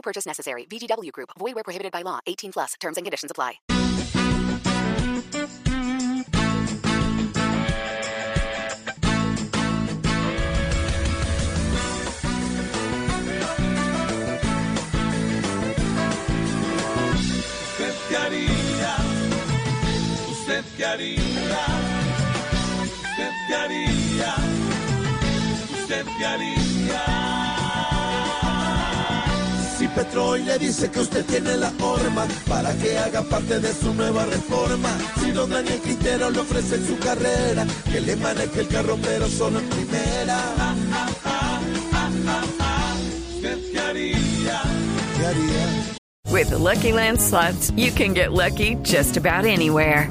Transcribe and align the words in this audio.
No 0.00 0.02
purchase 0.02 0.24
necessary. 0.24 0.64
VGW 0.64 1.12
Group. 1.12 1.30
Void 1.38 1.54
where 1.56 1.62
prohibited 1.62 1.92
by 1.92 2.00
law. 2.00 2.20
18 2.26 2.52
plus. 2.52 2.72
Terms 2.80 2.96
and 2.96 3.04
conditions 3.04 3.30
apply. 3.30 3.60
¿Usted 17.68 17.94
qué 18.08 18.16
haría? 18.16 18.96
¿Usted 20.30 20.64
qué 20.78 20.84
haría? 20.86 21.20
¿Usted 22.84 23.32
qué 23.48 23.54
haría? 23.54 24.34
¿Usted 25.74 26.06
qué 26.18 26.24
haría? 26.24 27.29
Si 29.80 29.88
Petrol 29.88 30.44
le 30.44 30.58
dice 30.58 30.90
que 30.90 31.00
usted 31.00 31.24
tiene 31.24 31.56
la 31.56 31.70
forma 31.70 32.26
para 32.46 32.70
que 32.74 32.98
haga 32.98 33.22
parte 33.22 33.60
de 33.60 33.72
su 33.72 33.94
nueva 33.94 34.26
reforma. 34.26 34.90
Si 35.18 35.30
don 35.30 35.48
Daniel 35.48 35.80
Quintero 35.80 36.28
le 36.28 36.40
ofrece 36.40 36.86
su 36.86 36.98
carrera 36.98 37.64
que 37.90 37.98
le 38.02 38.14
maneje 38.16 38.60
el 38.60 38.68
carro 38.68 38.98
pero 39.02 39.26
solo 39.26 39.58
en 39.58 39.68
primera. 39.70 40.38
With 46.30 46.50
the 46.50 46.58
Lucky 46.58 46.92
Land 46.92 47.18
slots, 47.18 47.70
you 47.70 47.90
can 47.90 48.12
get 48.12 48.32
lucky 48.32 48.74
just 48.82 49.16
about 49.16 49.46
anywhere. 49.46 50.10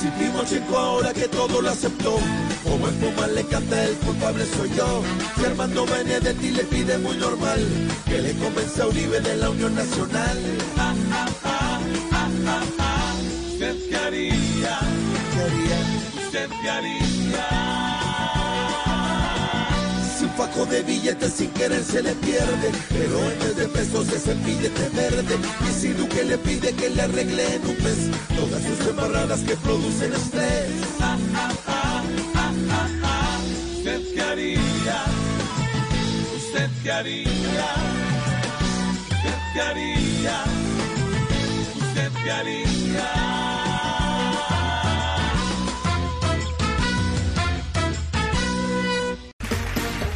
Si 0.00 0.08
Timochenko 0.12 0.78
ahora 0.78 1.12
que 1.12 1.28
todo 1.28 1.60
lo 1.60 1.68
aceptó, 1.68 2.16
como 2.64 2.88
en 2.88 2.94
Puma 3.00 3.26
le 3.26 3.44
canta 3.44 3.84
el 3.84 3.94
culpable 3.96 4.46
soy 4.46 4.70
yo. 4.70 5.02
Si 5.36 5.44
Armando 5.44 5.84
Benedetti 5.84 6.52
le 6.52 6.64
pide 6.64 6.96
muy 6.96 7.18
normal 7.18 7.60
que 8.06 8.22
le 8.22 8.32
convence 8.36 8.80
a 8.80 8.86
Uribe 8.86 9.20
de 9.20 9.36
la 9.36 9.50
Unión 9.50 9.74
Nacional. 9.74 10.38
Ah. 10.78 10.94
¿Usted 13.52 13.76
qué 13.90 13.96
haría? 13.96 14.78
¿Qué 15.34 15.40
haría? 15.42 16.24
¿Usted 16.24 16.48
qué 16.62 16.70
haría? 16.70 17.79
Fajo 20.40 20.64
de 20.64 20.82
billetes 20.82 21.34
sin 21.34 21.50
querer 21.50 21.84
se 21.84 22.02
le 22.02 22.14
pierde, 22.14 22.72
pero 22.88 23.30
en 23.30 23.38
vez 23.40 23.56
de 23.56 23.68
pesos 23.68 24.08
es 24.08 24.26
el 24.26 24.38
billete 24.38 24.88
verde. 24.96 25.36
Y 25.68 25.72
si 25.78 25.88
Duque 25.88 26.24
le 26.24 26.38
pide 26.38 26.72
que 26.72 26.88
le 26.88 27.02
arregle 27.02 27.56
en 27.56 27.62
un 27.66 27.76
mes 27.84 28.10
todas 28.34 28.62
sus 28.62 28.88
embarradas 28.88 29.40
que 29.40 29.54
producen 29.56 30.14
estrés. 30.14 30.70
¿Usted 33.76 34.00
qué 34.14 34.22
haría? 34.22 35.04
¿Usted 36.34 36.70
qué 36.84 36.90
haría? 36.90 37.74
¿Usted 39.10 39.38
qué 39.52 39.60
haría? 39.60 40.44
¿Usted 41.76 42.12
qué 42.24 42.30
haría? 42.30 42.69